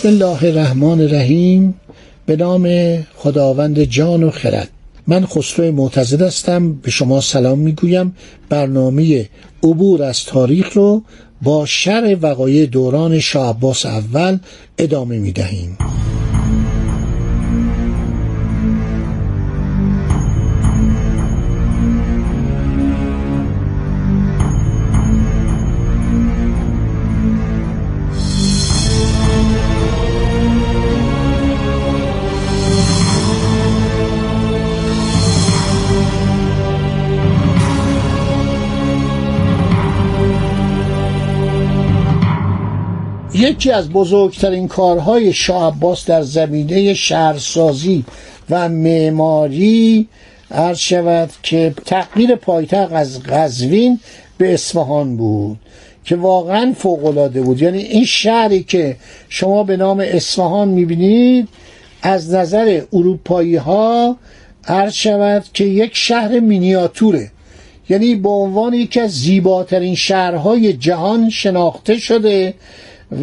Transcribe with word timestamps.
بسم 0.00 0.08
الله 0.08 0.44
الرحمن 0.44 1.00
الرحیم. 1.00 1.74
به 2.26 2.36
نام 2.36 2.68
خداوند 3.16 3.84
جان 3.84 4.22
و 4.22 4.30
خرد. 4.30 4.68
من 5.06 5.26
خسرو 5.26 5.72
معتزد 5.72 6.22
هستم. 6.22 6.72
به 6.72 6.90
شما 6.90 7.20
سلام 7.20 7.58
می‌گویم. 7.58 8.16
برنامه 8.48 9.28
عبور 9.62 10.02
از 10.02 10.24
تاریخ 10.24 10.72
رو 10.72 11.02
با 11.42 11.66
شر 11.66 12.16
وقایع 12.22 12.66
دوران 12.66 13.18
شاه 13.18 13.56
اول 13.84 14.38
ادامه 14.78 15.18
می‌دهیم. 15.18 15.78
یکی 43.50 43.70
از 43.70 43.90
بزرگترین 43.90 44.68
کارهای 44.68 45.32
شاه 45.32 45.76
عباس 45.76 46.06
در 46.06 46.22
زمینه 46.22 46.94
شهرسازی 46.94 48.04
و 48.50 48.68
معماری 48.68 50.08
عرض 50.50 50.78
شود 50.78 51.30
که 51.42 51.74
تغییر 51.86 52.34
پایتخت 52.34 52.92
از 52.92 53.22
قزوین 53.22 54.00
به 54.38 54.54
اصفهان 54.54 55.16
بود 55.16 55.58
که 56.04 56.16
واقعا 56.16 56.72
فوقالعاده 56.76 57.42
بود. 57.42 57.62
یعنی 57.62 57.78
این 57.78 58.04
شهری 58.04 58.62
که 58.62 58.96
شما 59.28 59.64
به 59.64 59.76
نام 59.76 60.00
اصفهان 60.00 60.68
می‌بینید 60.68 61.48
از 62.02 62.34
نظر 62.34 62.80
اروپایی 62.92 63.56
ها 63.56 64.16
عرض 64.66 64.92
شود 64.92 65.44
که 65.54 65.64
یک 65.64 65.96
شهر 65.96 66.40
مینیاتوره. 66.40 67.30
یعنی 67.88 68.14
به 68.14 68.28
عنوان 68.28 68.74
یکی 68.74 69.00
از 69.00 69.10
زیباترین 69.10 69.94
شهرهای 69.94 70.72
جهان 70.72 71.30
شناخته 71.30 71.98
شده 71.98 72.54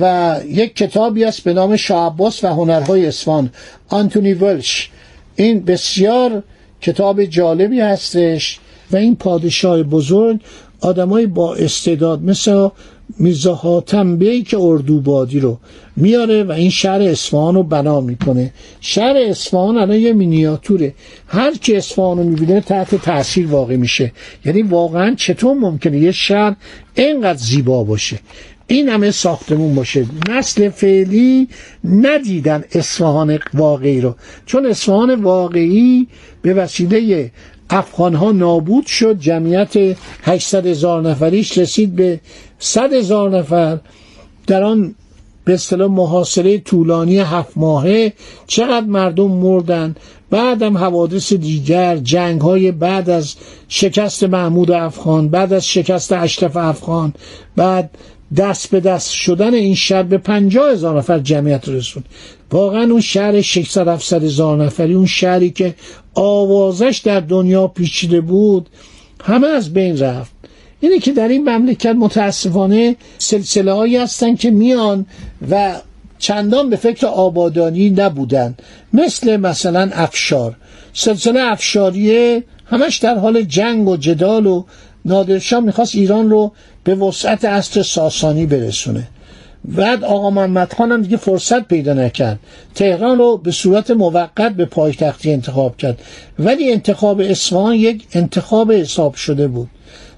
و 0.01 0.35
یک 0.47 0.75
کتابی 0.75 1.23
است 1.23 1.43
به 1.43 1.53
نام 1.53 1.75
شاه 1.75 2.13
عباس 2.13 2.43
و 2.43 2.47
هنرهای 2.47 3.05
اصفهان. 3.05 3.49
آنتونی 3.87 4.33
ولش. 4.33 4.89
این 5.35 5.65
بسیار 5.65 6.43
کتاب 6.81 7.23
جالبی 7.25 7.79
هستش 7.79 8.59
و 8.91 8.97
این 8.97 9.15
پادشاه 9.15 9.83
بزرگ 9.83 10.39
آدمای 10.81 11.25
با 11.25 11.55
استعداد 11.55 12.21
مثل 12.21 12.69
میرزا 13.19 13.55
حاتم 13.55 14.17
بی 14.17 14.43
که 14.43 14.57
اردوبادی 14.59 15.39
رو 15.39 15.57
میاره 15.95 16.43
و 16.43 16.51
این 16.51 16.69
شهر 16.69 17.01
اصفهان 17.01 17.55
رو 17.55 17.63
بنا 17.63 18.01
می‌کنه. 18.01 18.53
شهر 18.81 19.17
اصفهان 19.17 19.77
الان 19.77 19.99
یه 19.99 20.13
مینیاتوره. 20.13 20.93
هر 21.27 21.53
کی 21.53 21.75
اصفهان 21.75 22.17
رو 22.17 22.23
می‌بینه 22.23 22.61
تحت 22.61 22.95
تاثیر 22.95 23.47
واقع 23.47 23.75
میشه. 23.75 24.11
یعنی 24.45 24.61
واقعا 24.61 25.15
چطور 25.15 25.53
ممکنه 25.53 25.97
یه 25.97 26.11
شهر 26.11 26.55
اینقدر 26.95 27.37
زیبا 27.37 27.83
باشه؟ 27.83 28.19
این 28.67 28.89
همه 28.89 29.11
ساختمون 29.11 29.75
باشه. 29.75 30.05
نسل 30.29 30.69
فعلی 30.69 31.47
ندیدن 31.83 32.63
اصفهان 32.71 33.39
واقعی 33.53 34.01
رو. 34.01 34.15
چون 34.45 34.65
اصفهان 34.65 35.15
واقعی 35.23 36.07
به 36.41 36.53
وسیله 36.53 37.31
افغان 37.69 38.15
ها 38.15 38.31
نابود 38.31 38.85
شد 38.85 39.19
جمعیت 39.19 39.97
800 40.23 40.65
هزار 40.65 41.01
نفریش 41.01 41.57
رسید 41.57 41.95
به 41.95 42.19
100 42.59 42.93
هزار 42.93 43.37
نفر. 43.37 43.79
در 44.47 44.63
آن 44.63 44.95
به 45.45 45.53
اصطلاح 45.53 45.91
محاصره 45.91 46.57
طولانی 46.57 47.19
هفت 47.19 47.51
ماهه 47.55 48.13
چقدر 48.47 48.85
مردم 48.85 49.31
مردن؟ 49.31 49.95
بعدم 50.29 50.77
حوادث 50.77 51.33
دیگر 51.33 51.97
جنگ 51.97 52.41
های 52.41 52.71
بعد 52.71 53.09
از 53.09 53.35
شکست 53.67 54.23
محمود 54.23 54.71
افغان 54.71 55.29
بعد 55.29 55.53
از 55.53 55.67
شکست 55.67 56.11
اشرف 56.11 56.57
افغان 56.57 57.13
بعد 57.55 57.89
دست 58.35 58.69
به 58.69 58.79
دست 58.79 59.11
شدن 59.11 59.53
این 59.53 59.75
شهر 59.75 60.03
به 60.03 60.17
پنجاه 60.17 60.71
هزار 60.71 60.97
نفر 60.97 61.19
جمعیت 61.19 61.69
رسون 61.69 62.03
واقعا 62.51 62.83
اون 62.83 63.01
شهر 63.01 63.41
600 63.41 63.87
700 63.87 64.23
هزار 64.23 64.63
نفری 64.63 64.93
اون 64.93 65.05
شهری 65.05 65.49
که 65.49 65.75
آوازش 66.13 67.01
در 67.03 67.19
دنیا 67.19 67.67
پیچیده 67.67 68.21
بود 68.21 68.69
همه 69.23 69.47
از 69.47 69.73
بین 69.73 69.97
رفت. 69.97 70.31
اینه 70.79 70.99
که 70.99 71.11
در 71.11 71.27
این 71.27 71.49
مملکت 71.49 71.95
متاسفانه 71.95 72.95
سلسله 73.17 73.73
هایی 73.73 73.97
هستن 73.97 74.35
که 74.35 74.51
میان 74.51 75.05
و 75.51 75.75
چندان 76.19 76.69
به 76.69 76.75
فکر 76.75 77.07
آبادانی 77.07 77.89
نبودن. 77.89 78.55
مثل 78.93 79.37
مثلا 79.37 79.89
افشار. 79.93 80.55
سلسله 80.93 81.41
افشاریه 81.41 82.43
همش 82.65 82.97
در 82.97 83.17
حال 83.17 83.41
جنگ 83.41 83.87
و 83.87 83.97
جدال 83.97 84.47
و 84.47 84.63
نادرشاه 85.07 85.59
می‌خواست 85.59 85.95
ایران 85.95 86.29
رو 86.29 86.51
به 86.83 86.95
وسعت 86.95 87.45
عصر 87.45 87.83
ساسانی 87.83 88.45
برسونه. 88.45 89.07
بعد 89.65 90.03
آقا 90.03 90.29
محمد 90.29 90.73
خان 90.73 90.91
هم 90.91 91.01
دیگه 91.01 91.17
فرصت 91.17 91.67
پیدا 91.67 91.93
نکرد. 91.93 92.39
تهران 92.75 93.17
رو 93.17 93.37
به 93.37 93.51
صورت 93.51 93.91
موقت 93.91 94.51
به 94.51 94.65
پایتختی 94.65 95.31
انتخاب 95.31 95.77
کرد. 95.77 96.01
ولی 96.39 96.71
انتخاب 96.71 97.19
اصفهان 97.19 97.75
یک 97.75 98.07
انتخاب 98.13 98.71
حساب 98.71 99.15
شده 99.15 99.47
بود. 99.47 99.69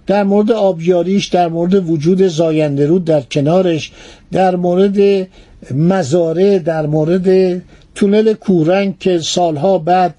در 0.07 0.23
مورد 0.23 0.51
آبیاریش 0.51 1.27
در 1.27 1.47
مورد 1.47 1.89
وجود 1.89 2.27
زاینده 2.27 2.87
رود 2.87 3.05
در 3.05 3.21
کنارش 3.21 3.91
در 4.31 4.55
مورد 4.55 5.27
مزاره 5.71 6.59
در 6.59 6.85
مورد 6.85 7.61
تونل 7.95 8.33
کورنگ 8.33 8.99
که 8.99 9.19
سالها 9.19 9.77
بعد 9.77 10.15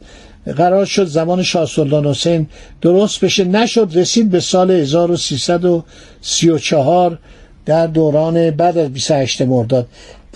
قرار 0.46 0.84
شد 0.84 1.06
زمان 1.06 1.42
شاه 1.42 1.66
سلطان 1.66 2.06
حسین 2.06 2.46
درست 2.80 3.24
بشه. 3.24 3.44
نشد 3.44 3.90
رسید 3.94 4.30
به 4.30 4.40
سال 4.40 4.70
1334 4.70 7.18
در 7.66 7.86
دوران 7.86 8.50
بعد 8.50 8.78
از 8.78 8.92
28 8.92 9.42
مرداد. 9.42 9.86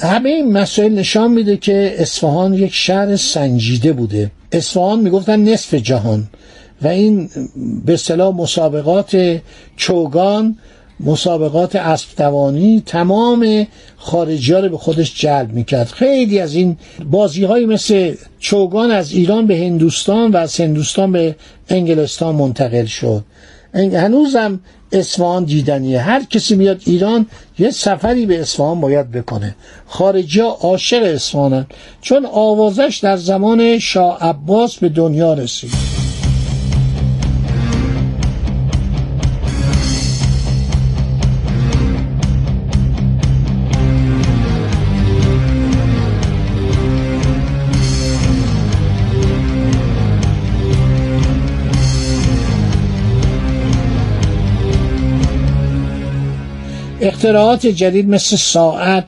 همه 0.01 0.29
این 0.29 0.53
مسائل 0.53 0.93
نشان 0.93 1.33
میده 1.33 1.57
که 1.57 1.95
اصفهان 1.99 2.55
یک 2.55 2.75
شهر 2.75 3.17
سنجیده 3.17 3.93
بوده. 3.93 4.31
اصفهان 4.53 5.01
می‌گفتن 5.01 5.41
نصف 5.41 5.75
جهان 5.75 6.29
و 6.83 6.89
این 6.89 7.31
به 7.85 7.95
اصطلاح 7.95 8.35
مسابقات 8.35 9.41
چوگان 9.77 10.59
مسابقات 11.01 11.77
اسب 11.77 12.09
دوانی 12.17 12.83
تمام 12.87 13.67
خارجی 13.97 14.53
رو 14.53 14.69
به 14.69 14.79
خودش 14.79 15.21
جلب 15.21 15.53
می‌کرد. 15.53 15.87
خیلی 15.87 16.39
از 16.39 16.55
این 16.55 16.77
بازی 17.11 17.45
های 17.45 17.67
مثل 17.67 18.15
چوگان 18.39 18.91
از 18.91 19.13
ایران 19.13 19.47
به 19.47 19.57
هندوستان 19.57 20.31
و 20.31 20.37
از 20.37 20.61
هندوستان 20.61 21.13
به 21.13 21.37
انگلستان 21.69 22.35
منتقل 22.35 22.85
شد. 22.85 23.25
هنوزم 23.75 24.61
اصفهان 24.93 25.45
دیدنیه. 25.45 26.01
هر 26.01 26.25
کسی 26.25 26.57
میاد 26.57 26.81
ایران 26.87 27.27
یه 27.59 27.71
سفری 27.71 28.27
به 28.27 28.41
اصفهان 28.41 28.81
باید 28.81 29.11
بکنه. 29.11 29.57
خارجی 29.87 30.41
ها 30.41 30.49
عاشق 30.49 31.03
اصفهانن. 31.03 31.67
چون 32.01 32.27
آوازش 32.27 33.01
در 33.03 33.17
زمان 33.17 33.79
شاه 33.79 34.19
عباس 34.21 34.79
به 34.79 34.89
دنیا 34.89 35.35
رسید. 35.35 35.94
اختراعات 57.05 57.67
جدید 57.67 58.09
مثل 58.09 58.37
ساعت 58.37 59.05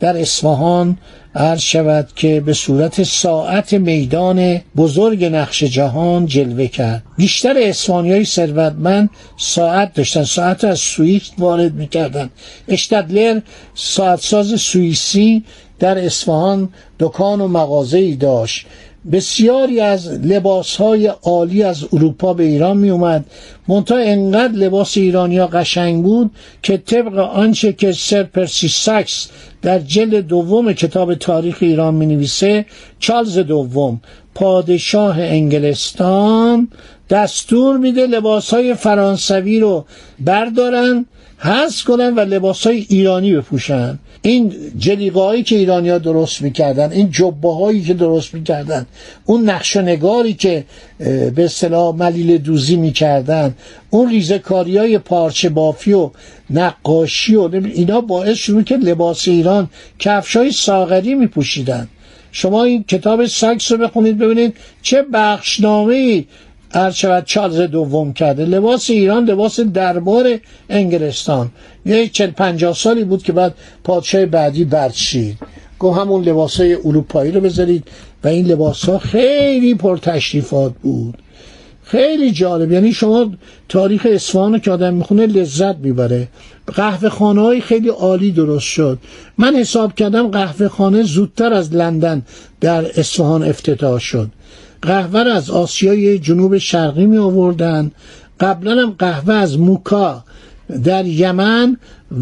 در 0.00 0.20
اصفهان 0.20 0.98
عرض 1.34 1.60
شود 1.60 2.08
که 2.16 2.40
به 2.40 2.52
صورت 2.52 3.02
ساعت 3.02 3.74
میدان 3.74 4.60
بزرگ 4.76 5.24
نقش 5.24 5.64
جهان 5.64 6.26
جلوه 6.26 6.66
کرد. 6.66 7.02
بیشتر 7.16 7.54
اسفانی 7.58 8.12
های 8.12 8.24
ثروتمند 8.24 9.10
ساعت 9.36 9.94
داشتن. 9.94 10.24
ساعت 10.24 10.64
از 10.64 10.78
سوئیس 10.78 11.30
وارد 11.38 11.74
می‌کردن. 11.74 12.30
اشتدلر 12.68 13.40
ساعت 13.74 14.20
ساز 14.20 14.60
سوئیسی 14.60 15.44
در 15.78 15.98
اصفهان 15.98 16.68
دکان 17.00 17.40
و 17.40 17.48
مغازه 17.48 18.14
داشت. 18.14 18.66
بسیاری 19.12 19.80
از 19.80 20.08
لباس 20.08 20.76
های 20.76 21.06
عالی 21.06 21.62
از 21.62 21.84
اروپا 21.92 22.34
به 22.34 22.44
ایران 22.44 22.76
می 22.76 22.90
اومد 22.90 23.24
منتها 23.68 23.98
انقدر 23.98 24.52
لباس 24.52 24.96
ایرانیا 24.96 25.46
قشنگ 25.46 26.02
بود 26.02 26.30
که 26.62 26.76
طبق 26.76 27.18
آنچه 27.18 27.72
که 27.72 27.92
سر 27.92 28.22
پرسی 28.22 28.68
ساکس 28.68 29.28
در 29.62 29.78
جلد 29.78 30.14
دوم 30.26 30.72
کتاب 30.72 31.14
تاریخ 31.14 31.56
ایران 31.60 31.94
می 31.94 32.06
نویسه 32.06 32.66
چارلز 32.98 33.38
دوم 33.38 34.00
پادشاه 34.34 35.20
انگلستان 35.20 36.68
دستور 37.10 37.78
میده 37.78 38.06
لباس 38.06 38.54
های 38.54 38.74
فرانسوی 38.74 39.60
رو 39.60 39.84
بردارن 40.20 41.06
حذف 41.38 41.84
کنن 41.84 42.14
و 42.14 42.20
لباس 42.20 42.66
های 42.66 42.86
ایرانی 42.88 43.34
بپوشن. 43.34 43.98
این 44.22 44.54
جلیقه 44.78 45.42
که 45.42 45.56
ایرانیا 45.56 45.98
درست 45.98 46.42
می‌کردن 46.42 46.92
این 46.92 47.10
جبه 47.10 47.54
هایی 47.54 47.82
که 47.82 47.94
درست 47.94 48.34
می‌کردن 48.34 48.86
اون 49.24 49.50
نقش 49.50 49.76
و 49.76 49.82
نگاری 49.82 50.34
که 50.34 50.64
به 51.34 51.44
اصطلاح 51.44 51.96
ملیل 51.96 52.38
دوزی 52.38 52.76
می‌کردن 52.76 53.54
اون 53.90 54.10
ریزکاری 54.10 54.76
های 54.76 54.98
پارچه 54.98 55.48
بافی 55.48 55.92
و 55.92 56.10
نقاشی 56.50 57.34
و 57.36 57.50
اینا 57.52 58.00
باعث 58.00 58.36
شد 58.36 58.64
که 58.64 58.76
لباس 58.76 59.28
ایران 59.28 59.70
کفش 59.98 60.36
های 60.36 60.52
ساغری 60.52 61.14
میپوشیدن. 61.14 61.88
شما 62.32 62.64
این 62.64 62.84
کتاب 62.84 63.26
سکس 63.26 63.72
رو 63.72 63.78
بخونید 63.78 64.18
ببینید 64.18 64.56
چه 64.82 65.02
بخشنامه 65.02 66.24
هر 66.74 66.90
شود 66.90 67.24
چارلز 67.24 67.60
دوم 67.60 68.12
کرده. 68.12 68.44
لباس 68.44 68.90
ایران 68.90 69.24
لباس 69.24 69.60
دربار 69.60 70.38
انگلستان. 70.68 71.50
یه 71.86 72.08
چل 72.08 72.30
پنجاه 72.30 72.74
سالی 72.74 73.04
بود 73.04 73.22
که 73.22 73.32
بعد 73.32 73.54
پادشاه 73.84 74.26
بعدی 74.26 74.64
برچید. 74.64 75.36
گو 75.78 75.92
همون 75.92 76.24
لباس 76.24 76.60
های 76.60 76.74
اروپایی 76.74 77.32
رو 77.32 77.40
بذارید 77.40 77.84
و 78.24 78.28
این 78.28 78.46
لباس 78.46 78.84
ها 78.84 78.98
خیلی 78.98 79.74
پرتشریفات 79.74 80.72
بود. 80.82 81.18
خیلی 81.82 82.30
جالب. 82.30 82.72
یعنی 82.72 82.92
شما 82.92 83.32
تاریخ 83.68 84.06
اصفهان 84.10 84.60
که 84.60 84.70
آدم 84.70 84.94
می‌خونه 84.94 85.26
لذت 85.26 85.76
می‌بره. 85.76 86.28
قهوه 86.66 87.08
خانه 87.08 87.40
های 87.40 87.60
خیلی 87.60 87.88
عالی 87.88 88.32
درست 88.32 88.64
شد. 88.64 88.98
من 89.38 89.54
حساب 89.56 89.94
کردم 89.94 90.28
قهوه 90.28 90.68
خانه 90.68 91.02
زودتر 91.02 91.52
از 91.52 91.74
لندن 91.74 92.22
در 92.60 93.00
اصفهان 93.00 93.42
افتتاح 93.42 93.98
شد. 93.98 94.30
قهوه 94.82 95.22
را 95.22 95.34
از 95.34 95.50
آسیای 95.50 96.18
جنوب 96.18 96.58
شرقی 96.58 97.06
می 97.06 97.16
آوردن. 97.16 97.90
قبلا 98.40 98.82
هم 98.82 98.94
قهوه 98.98 99.34
از 99.34 99.58
موکا 99.58 100.24
در 100.84 101.06
یمن 101.06 101.76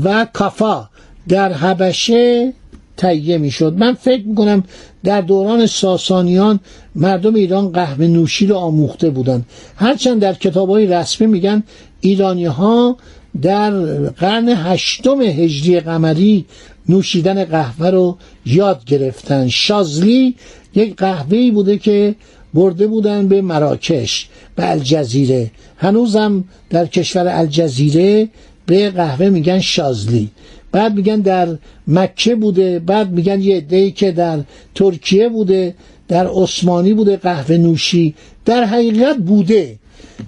و 0.04 0.26
کافا 0.32 0.88
در 1.28 1.52
حبشه 1.52 2.52
تهیه 2.96 3.38
می‌شد 3.38 3.74
من 3.78 3.94
فکر 3.94 4.26
می‌کنم 4.26 4.64
در 5.04 5.20
دوران 5.20 5.66
ساسانیان 5.66 6.60
مردم 6.94 7.34
ایران 7.34 7.72
قهوه 7.72 8.06
نوشی 8.06 8.46
رو 8.46 8.56
آموخته 8.56 9.10
بودند 9.10 9.46
هرچند 9.76 10.20
در 10.20 10.34
کتاب 10.34 10.70
های 10.70 10.86
رسمی 10.86 11.26
میگن 11.26 11.62
ایرانی 12.00 12.44
ها 12.44 12.96
در 13.42 13.70
قرن 14.08 14.48
هشتم 14.48 15.20
هجری 15.20 15.80
قمری 15.80 16.46
نوشیدن 16.88 17.44
قهوه 17.44 17.90
رو 17.90 18.18
یاد 18.46 18.84
گرفتن. 18.84 19.48
شازلی 19.48 20.34
یک 20.74 20.96
قهوه‌ای 20.96 21.50
بوده 21.50 21.78
که 21.78 22.14
برده 22.56 22.86
بودن 22.86 23.28
به 23.28 23.42
مراکش 23.42 24.28
به 24.56 24.70
الجزیره. 24.70 25.50
هنوزم 25.76 26.44
در 26.70 26.86
کشور 26.86 27.26
الجزیره 27.28 28.28
به 28.66 28.90
قهوه 28.90 29.28
میگن 29.28 29.60
شازلی. 29.60 30.30
بعد 30.72 30.94
میگن 30.94 31.20
در 31.20 31.48
مکه 31.88 32.34
بوده 32.34 32.78
بعد 32.78 33.10
میگن 33.10 33.40
یه 33.40 33.56
عده‌ای 33.56 33.90
که 33.90 34.12
در 34.12 34.38
ترکیه 34.74 35.28
بوده 35.28 35.74
در 36.08 36.26
عثمانی 36.26 36.94
بوده 36.94 37.16
قهوه 37.16 37.56
نوشی. 37.56 38.14
در 38.44 38.64
حقیقت 38.64 39.16
بوده. 39.16 39.78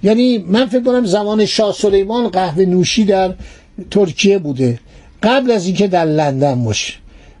یعنی 0.03 0.37
من 0.37 0.65
فکر 0.65 0.83
کنم 0.83 1.05
زمان 1.05 1.45
شاه 1.45 1.73
سلیمان 1.73 2.27
قهوه 2.27 2.65
نوشی 2.65 3.05
در 3.05 3.33
ترکیه 3.91 4.37
بوده. 4.37 4.79
قبل 5.23 5.51
از 5.51 5.65
اینکه 5.65 5.87
در 5.87 6.05
لندن 6.05 6.63
باشه. 6.63 6.93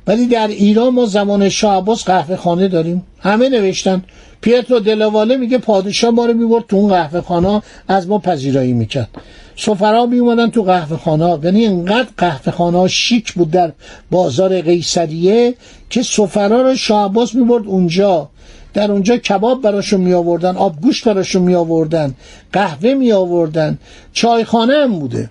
ولی 0.07 0.27
در 0.27 0.47
ایران 0.47 0.93
ما 0.93 1.05
زمان 1.05 1.49
شاه 1.49 1.77
عباس 1.77 2.03
قهوه 2.03 2.35
خانه 2.35 2.67
داریم. 2.67 3.03
همه 3.19 3.49
نوشتن. 3.49 4.03
پیترو 4.41 4.79
دلواله 4.79 5.37
میگه 5.37 5.57
پادشاه 5.57 6.11
ما 6.11 6.25
رو 6.25 6.33
می‌برد 6.33 6.63
تو 6.67 6.75
اون 6.75 6.89
قهوه 6.89 7.21
خانه 7.21 7.61
از 7.87 8.07
ما 8.07 8.19
پذیرایی 8.19 8.73
می‌کرد. 8.73 9.09
سفرا 9.55 10.05
می 10.05 10.19
اومدن 10.19 10.49
تو 10.49 10.63
قهوه 10.63 10.97
خانه 10.97 11.39
یعنی 11.43 11.59
اینقدر 11.59 12.07
قهوه 12.17 12.51
خانه 12.51 12.87
شیک 12.87 13.33
بود 13.33 13.51
در 13.51 13.71
بازار 14.11 14.61
قیصریه 14.61 15.55
که 15.89 16.03
سفرا 16.03 16.61
رو 16.61 16.75
شاه 16.75 17.05
عباس 17.05 17.35
می‌برد 17.35 17.67
اونجا. 17.67 18.29
در 18.73 18.91
اونجا 18.91 19.17
کباب 19.17 19.61
براشون 19.61 20.01
می 20.01 20.13
آوردن 20.13 20.55
آبگوشت 20.55 21.07
براشون 21.07 21.41
می 21.41 21.55
آوردن 21.55 22.13
قهوه 22.53 22.93
می 22.93 23.11
آوردن 23.11 23.77
چایخانه 24.13 24.73
هم 24.73 24.99
بوده. 24.99 25.29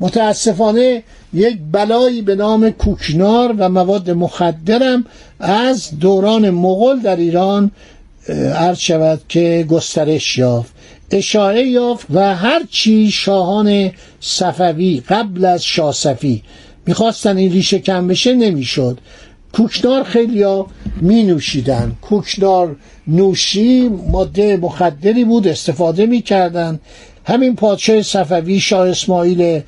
متاسفانه 0.00 1.02
یک 1.32 1.58
بلایی 1.72 2.22
به 2.22 2.34
نام 2.34 2.70
کوکنار 2.70 3.54
و 3.58 3.68
مواد 3.68 4.10
مخدرم 4.10 5.04
از 5.40 5.98
دوران 6.00 6.50
مغول 6.50 7.00
در 7.00 7.16
ایران 7.16 7.70
عرض 8.28 8.78
شود 8.78 9.20
که 9.28 9.66
گسترش 9.68 10.38
یافت. 10.38 10.72
اشاره 11.10 11.66
یافت 11.66 12.06
و 12.10 12.34
هرچی 12.34 13.10
شاهان 13.10 13.90
صفوی 14.20 15.02
قبل 15.08 15.44
از 15.44 15.64
شاه 15.64 15.92
صفی 15.92 16.42
می‌خواستن 16.86 17.36
این 17.36 17.52
ریشه 17.52 17.78
کم 17.78 18.08
بشه 18.08 18.34
نمی‌شد. 18.34 18.98
کوکنار 19.52 20.02
خیلی 20.02 20.42
ها 20.42 20.66
می 21.00 21.22
نوشیدن 21.22 21.92
کوکنار 22.02 22.76
نوشی 23.06 23.88
ماده 23.88 24.56
مخدری 24.56 25.24
بود 25.24 25.48
استفاده 25.48 26.06
می 26.06 26.22
کردن. 26.22 26.80
همین 27.24 27.56
پادشاه 27.56 28.02
صفوی 28.02 28.60
شاه 28.60 28.88
اسماعیل 28.88 29.60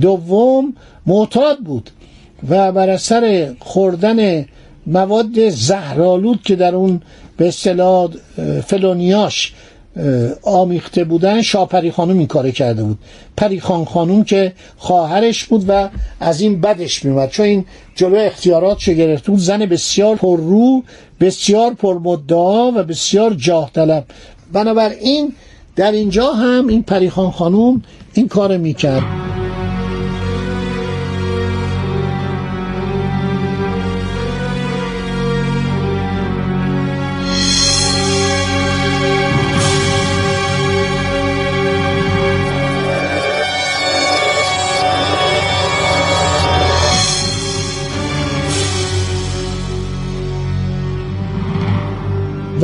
دوم 0.00 0.74
معتاد 1.06 1.58
بود 1.58 1.90
و 2.48 2.72
بر 2.72 2.90
اثر 2.90 3.54
خوردن 3.60 4.46
مواد 4.86 5.48
زهرالود 5.48 6.42
که 6.42 6.56
در 6.56 6.74
اون 6.74 7.00
به 7.38 7.48
اصطلاح 7.48 8.08
فلونیاش 8.66 9.52
آمیخته 10.42 11.04
بودن 11.04 11.42
شاه 11.42 11.68
پری 11.68 11.90
خانوم 11.90 12.18
این 12.18 12.26
کار 12.26 12.50
کرده 12.50 12.82
بود. 12.82 12.98
پریخان 13.36 13.84
خانوم 13.84 14.24
که 14.24 14.52
خواهرش 14.76 15.44
بود 15.44 15.64
و 15.68 15.88
از 16.20 16.40
این 16.40 16.60
بدش 16.60 17.04
میومد 17.04 17.30
چون 17.30 17.46
این 17.46 17.64
جلو 17.94 18.16
اختیارات 18.16 18.90
گرفته 18.90 19.30
بود 19.30 19.40
زن 19.40 19.58
بسیار 19.58 20.16
پررو 20.16 20.82
بسیار 21.20 21.74
پرمدعا 21.74 22.70
و 22.70 22.82
بسیار 22.82 23.34
جاه 23.34 23.70
طلب. 23.74 24.04
بنابراین 24.52 25.32
در 25.76 25.92
اینجا 25.92 26.32
هم 26.32 26.66
این 26.66 26.82
پریخان 26.82 27.30
خانوم 27.30 27.82
این 28.14 28.28
کار 28.28 28.56
می‌کرد. 28.56 29.27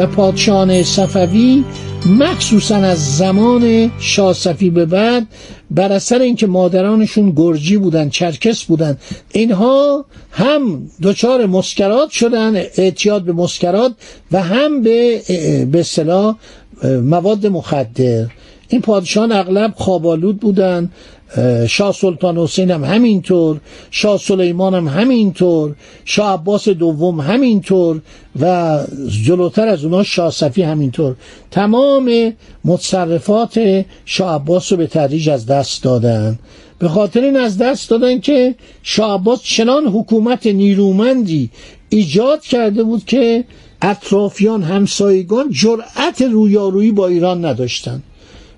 پادشاهان 0.06 0.82
صفوی 0.82 1.64
مخصوصا 2.06 2.76
از 2.76 3.16
زمان 3.16 3.92
شاه 3.98 4.32
صفی 4.32 4.70
به 4.70 4.86
بعد 4.86 5.26
بر 5.70 5.92
اثر 5.92 6.18
اینکه 6.18 6.46
مادرانشون 6.46 7.30
گرجی 7.30 7.76
بودن 7.76 8.08
چرکس 8.08 8.64
بودن 8.64 8.98
اینها 9.32 10.04
هم 10.30 10.90
دچار 11.02 11.46
مسکرات 11.46 12.10
شدن 12.10 12.56
اعتیاد 12.56 13.22
به 13.22 13.32
مسکرات 13.32 13.92
و 14.32 14.42
هم 14.42 14.82
به 14.82 15.22
به 15.72 15.80
اصطلاح 15.80 16.36
مواد 16.84 17.46
مخدر. 17.46 18.26
این 18.68 18.80
پادشاهان 18.80 19.32
اغلب 19.32 19.72
خوابالود 19.76 20.40
بودن 20.40 20.90
شاه 21.68 21.92
سلطان 21.92 22.38
حسین 22.38 22.70
هم 22.70 22.84
همینطور 22.84 23.60
شاه 23.90 24.18
سلیمان 24.18 24.74
هم 24.74 24.88
همینطور 24.88 25.74
شاه 26.04 26.32
عباس 26.32 26.68
دوم 26.68 27.20
همینطور 27.20 28.00
و 28.40 28.80
جلوتر 29.24 29.68
از 29.68 29.84
اونا 29.84 30.02
شاه 30.02 30.30
صفی 30.30 30.62
همینطور. 30.62 31.16
تمام 31.50 32.32
متصرفات 32.64 33.84
شاه 34.04 34.34
عباس 34.34 34.72
رو 34.72 34.78
به 34.78 34.86
تدریج 34.86 35.30
از 35.30 35.46
دست 35.46 35.82
دادن. 35.82 36.38
به 36.78 36.88
خاطر 36.88 37.20
این 37.20 37.36
از 37.36 37.58
دست 37.58 37.90
دادن 37.90 38.20
که 38.20 38.54
شاه 38.82 39.14
عباس 39.14 39.42
چنان 39.42 39.86
حکومت 39.86 40.46
نیرومندی 40.46 41.50
ایجاد 41.88 42.42
کرده 42.42 42.82
بود 42.82 43.04
که 43.04 43.44
اطرافیان 43.82 44.62
همسایگان 44.62 45.50
جرأت 45.50 46.22
رویارویی 46.22 46.92
با 46.92 47.06
ایران 47.08 47.44
نداشتند 47.44 48.02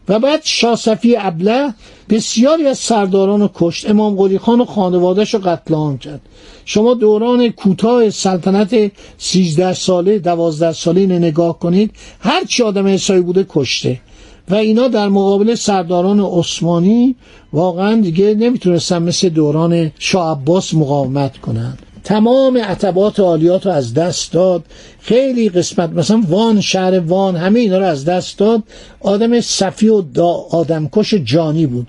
و 0.09 0.19
بعد 0.19 0.41
شاسفی 0.45 1.17
ابله 1.17 1.75
بسیاری 2.11 2.67
از 2.67 2.79
سرداران 2.79 3.41
رو 3.41 3.51
کشت. 3.55 3.91
امام 3.91 4.17
قلی 4.17 4.39
خان 4.39 4.61
و 4.61 4.65
خانوادش 4.65 5.35
رو 5.35 5.41
قتل 5.41 5.75
عام 5.75 5.99
کرد. 5.99 6.21
شما 6.65 6.95
دوران 6.95 7.49
کوتاه 7.49 8.11
سلطنت 8.11 8.93
13 9.19 9.73
ساله 9.75 10.19
12 10.19 10.73
ساله 10.73 11.01
اینو 11.01 11.19
نگاه 11.19 11.59
کنید 11.59 11.91
هر 12.21 12.45
چی 12.45 12.63
آدم 12.63 12.87
حسابی 12.87 13.21
بوده 13.21 13.47
کشته. 13.49 14.01
و 14.49 14.55
اینا 14.55 14.89
در 14.89 15.09
مقابل 15.09 15.55
سرداران 15.55 16.21
عثمانی 16.21 17.15
واقعا 17.53 18.01
دیگه 18.01 18.35
نمی‌تونستن 18.35 19.03
مثل 19.03 19.29
دوران 19.29 19.93
شاه 19.99 20.31
عباس 20.31 20.75
مقاومت 20.75 21.37
کنند 21.39 21.86
تمام 22.07 22.59
عتبات 22.59 23.21
عالیات 23.21 23.67
رو 23.67 23.73
از 23.73 23.95
دست 23.95 24.33
داد. 24.33 24.65
خیلی 25.01 25.49
قسمت 25.49 25.91
مثلا 25.91 26.23
وان 26.29 26.61
شهر 26.61 27.01
وان 27.01 27.37
همه 27.37 27.61
اینا 27.61 27.79
رو 27.79 27.85
از 27.85 28.05
دست 28.05 28.39
داد. 28.39 28.63
آدم 29.01 29.41
صفی 29.41 29.89
و 29.89 30.03
آدمکش 30.51 31.15
جانی 31.15 31.67
بود. 31.67 31.87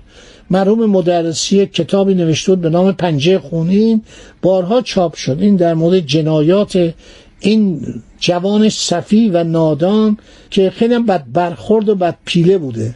مرحوم 0.50 0.86
مدرسی 0.86 1.66
کتابی 1.66 2.14
نوشته 2.14 2.52
بود 2.52 2.60
به 2.60 2.70
نام 2.70 2.92
پنجه 2.92 3.38
خونین. 3.38 4.02
بارها 4.42 4.80
چاپ 4.80 5.14
شد. 5.14 5.38
این 5.40 5.56
در 5.56 5.74
مورد 5.74 5.98
جنایات 5.98 6.94
این 7.40 7.80
جوان 8.20 8.68
صفی 8.68 9.28
و 9.28 9.44
نادان 9.44 10.18
که 10.50 10.70
خیلی 10.70 10.94
هم 10.94 11.06
بد 11.06 11.24
برخورد 11.32 11.88
و 11.88 11.94
بد 11.94 12.16
پیله 12.24 12.58
بوده. 12.58 12.94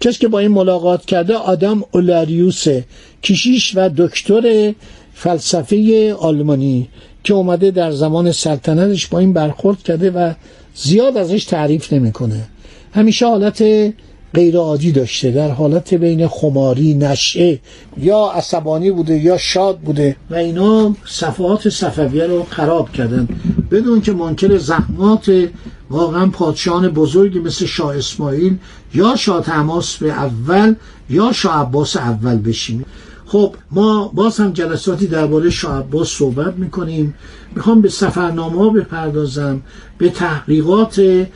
کسی 0.00 0.18
که 0.18 0.28
با 0.28 0.38
این 0.38 0.50
ملاقات 0.50 1.04
کرده 1.04 1.34
آدم 1.34 1.82
اولاریوس 1.92 2.64
کشیش 3.22 3.72
و 3.74 3.90
دکتر 3.96 4.74
فلسفه 5.18 6.14
آلمانی 6.14 6.88
که 7.24 7.34
اومده 7.34 7.70
در 7.70 7.90
زمان 7.90 8.32
سلطنتش 8.32 9.06
با 9.06 9.18
این 9.18 9.32
برخورد 9.32 9.82
کرده 9.82 10.10
و 10.10 10.32
زیاد 10.74 11.16
ازش 11.16 11.44
تعریف 11.44 11.92
نمی‌کنه. 11.92 12.48
همیشه 12.94 13.26
حالت 13.26 13.62
غیر 14.34 14.56
عادی 14.56 14.92
داشته 14.92 15.30
در 15.30 15.50
حالت 15.50 15.94
بین 15.94 16.28
خماری 16.28 16.94
نشه 16.94 17.58
یا 17.98 18.32
عصبانی 18.34 18.90
بوده 18.90 19.18
یا 19.18 19.38
شاد 19.38 19.78
بوده. 19.78 20.16
و 20.30 20.34
اینا 20.34 20.96
صفحات 21.06 21.68
صفویه 21.68 22.26
رو 22.26 22.46
خراب 22.50 22.92
کردن. 22.92 23.28
بدون 23.70 24.00
که 24.00 24.12
منکر 24.12 24.58
زحمات 24.58 25.48
واقعا 25.90 26.26
پادشاهان 26.26 26.88
بزرگی 26.88 27.38
مثل 27.38 27.66
شاه 27.66 27.96
اسماعیل 27.96 28.56
یا 28.94 29.16
شاه 29.16 29.42
تماس 29.42 29.96
به 29.96 30.12
اول 30.12 30.74
یا 31.10 31.32
شاه 31.32 31.60
عباس 31.60 31.96
اول 31.96 32.36
بشیم. 32.36 32.84
خب 33.26 33.54
ما 33.70 34.10
باز 34.14 34.40
هم 34.40 34.52
جلساتی 34.52 35.06
درباره 35.06 35.50
شاه 35.50 35.78
عباس 35.78 36.08
صحبت 36.08 36.54
می‌کنیم. 36.56 37.14
می‌خوام 37.54 37.80
به 37.80 37.88
سفرنامه 37.88 38.58
ها 38.58 38.68
بپردازم 38.68 39.62
به 39.98 40.08
تحقیقات 40.08 41.26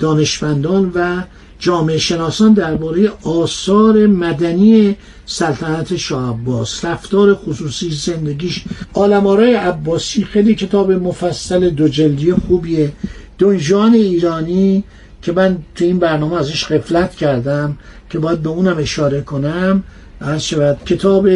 دانشمندان 0.00 0.92
و 0.94 1.22
جامعه 1.58 1.98
شناسان 1.98 2.52
درباره 2.52 3.12
آثار 3.22 4.06
مدنی 4.06 4.96
سلطنت 5.26 5.96
شاه 5.96 6.30
عباس. 6.30 6.84
رفتار 6.84 7.34
خصوصی 7.34 7.90
زندگیش. 7.90 8.64
آلمارای 8.92 9.54
عباسی 9.54 10.24
خیلی 10.24 10.54
کتاب 10.54 10.92
مفصل 10.92 11.70
دو 11.70 11.88
جلدی 11.88 12.32
خوبیه. 12.32 12.92
دنجان 13.38 13.94
ایرانی 13.94 14.84
که 15.22 15.32
من 15.32 15.58
تو 15.74 15.84
این 15.84 15.98
برنامه 15.98 16.36
ازش 16.36 16.64
قفلت 16.64 17.14
کردم 17.14 17.78
که 18.10 18.18
باید 18.18 18.42
به 18.42 18.48
اونم 18.48 18.78
اشاره 18.78 19.20
کنم. 19.20 19.82
عرض 20.24 20.42
شود 20.42 20.84
کتاب 20.86 21.28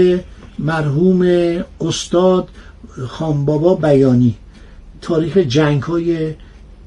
مرحوم 0.59 1.23
استاد 1.81 2.49
خانبابا 3.09 3.75
بیانی. 3.75 4.35
تاریخ 5.01 5.37
جنگ 5.37 5.83
های 5.83 6.35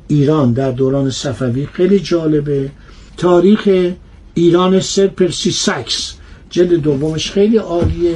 ایران 0.07 0.53
در 0.53 0.71
دوران 0.71 1.09
صفوی 1.09 1.65
خیلی 1.73 1.99
جالبه. 1.99 2.71
تاریخ 3.17 3.69
ایران 4.33 4.79
سر 4.79 5.07
پرسی 5.07 5.51
سکس 5.51 6.13
جلد 6.49 6.73
دومش 6.73 7.31
خیلی 7.31 7.57
عالیه. 7.57 8.15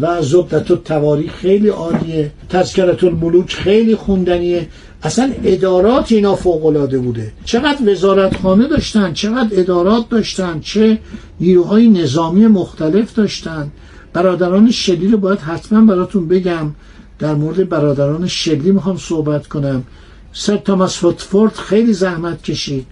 و 0.00 0.22
زبدت 0.22 0.70
و 0.70 0.76
تواریخ 0.76 1.32
خیلی 1.32 1.68
عالیه. 1.68 2.32
تذکرت 2.48 3.04
الملوک 3.04 3.54
خیلی 3.54 3.94
خوندنیه. 3.94 4.68
اصلا 5.02 5.32
ادارات 5.44 6.12
اینا 6.12 6.36
فوقلاده 6.36 6.98
بوده. 6.98 7.32
چقدر 7.44 7.90
وزارتخانه 7.90 8.68
داشتن؟ 8.68 9.12
چقدر 9.12 9.48
ادارات 9.52 10.08
داشتن؟ 10.08 10.60
چه 10.60 10.98
نیروهای 11.40 11.88
نظامی 11.88 12.46
مختلف 12.46 13.14
داشتن؟ 13.14 13.70
برادران 14.12 14.70
شلی 14.70 15.08
رو 15.08 15.18
باید 15.18 15.38
حتما 15.38 15.80
براتون 15.80 16.28
بگم. 16.28 16.70
در 17.18 17.34
مورد 17.34 17.68
برادران 17.68 18.26
شلی 18.26 18.70
می‌خوام 18.70 18.96
صحبت 18.96 19.46
کنم. 19.46 19.84
سر 20.32 20.56
تاماس 20.56 20.98
فوتفورد 20.98 21.54
خیلی 21.54 21.92
زحمت 21.92 22.42
کشید. 22.42 22.86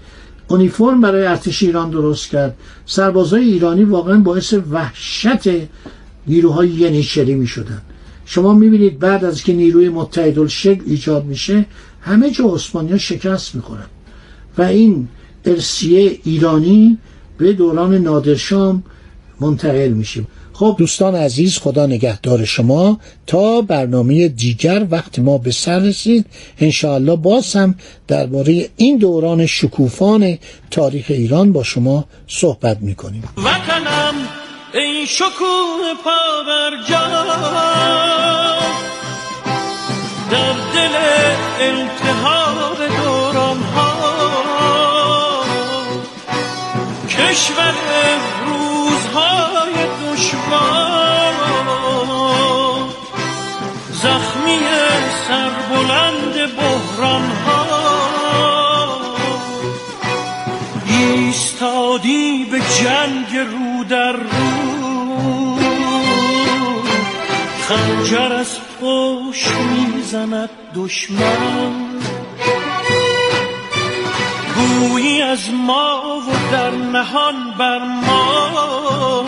اونیفرم 0.48 1.00
برای 1.00 1.26
ارتش 1.26 1.62
ایران 1.62 1.90
درست 1.90 2.30
کرد. 2.30 2.56
سربازای 2.86 3.44
ایرانی 3.44 3.84
واقعا 3.84 4.20
باعث 4.20 4.54
وحشت 4.70 5.48
نیروهای 6.26 6.68
ینیشری 6.68 7.34
می 7.34 7.46
شدن 7.46 7.82
شما 8.26 8.54
می‌بینید 8.54 8.98
بعد 8.98 9.24
از 9.24 9.44
که 9.44 9.52
نیروی 9.52 9.88
متحد 9.88 10.46
شکل 10.46 10.82
ایجاد 10.86 11.24
میشه 11.24 11.64
همه 12.00 12.30
جا 12.30 12.44
عثمانی 12.44 12.98
شکست 12.98 13.54
می‌خورن. 13.54 13.86
و 14.58 14.62
این 14.62 15.08
ارسیه 15.44 16.18
ایرانی 16.24 16.98
به 17.38 17.52
دوران 17.52 17.94
نادرشام 17.94 18.82
منتقل 19.40 19.88
میشه. 19.88 20.24
خب 20.52 20.76
دوستان 20.78 21.14
عزیز 21.14 21.58
خدا 21.58 21.86
نگهدار 21.86 22.44
شما. 22.44 23.00
تا 23.26 23.60
برنامه 23.60 24.28
دیگر 24.28 24.86
وقت 24.90 25.18
ما 25.18 25.38
به 25.38 25.50
سر 25.50 25.78
رسید 25.78 26.26
انشاءالله 26.58 27.16
باز 27.16 27.56
هم 27.56 27.74
درباره 28.08 28.68
این 28.76 28.98
دوران 28.98 29.46
شکوفان 29.46 30.38
تاریخ 30.70 31.04
ایران 31.08 31.52
با 31.52 31.62
شما 31.62 32.04
صحبت 32.28 32.78
می‌کنیم. 32.80 33.22
وطنم 33.36 34.14
ای 34.76 35.06
شکوه 35.06 35.94
پا 36.04 36.42
در 40.30 40.52
دل 40.74 40.96
التحاب 41.60 42.78
دوران 42.96 43.62
ها 43.62 45.44
کشور 47.08 47.74
روزهای 48.46 49.74
دشوار 50.02 51.34
زخمی 53.90 54.58
سربلند 55.28 56.56
بحران 56.56 57.30
ها 57.46 57.66
ایستادی 60.86 62.44
به 62.50 62.58
جنگ 62.58 63.36
رو 63.36 63.84
در 63.84 64.12
رو. 64.12 64.45
خنجر 67.68 68.32
از 68.32 68.58
پشت 68.80 69.54
می‌زند 69.56 70.50
دشمن. 70.74 72.00
گویی 74.54 75.22
از 75.22 75.50
ما 75.52 76.20
و 76.28 76.52
در 76.52 76.70
نهان 76.70 77.34
بر 77.58 77.78
ما. 77.78 79.24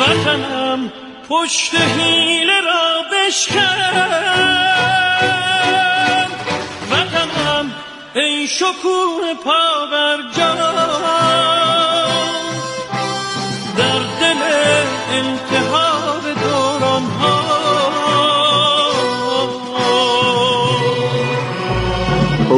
وطنم 0.00 0.92
پشت 1.28 1.74
حیله 1.74 2.60
را 2.60 3.02
بشکن. 3.12 3.76
وطنم 6.90 7.74
ای 8.14 8.46
شکوه 8.46 9.34
پا 9.44 9.86
بر 9.92 10.18
جان. 10.36 11.15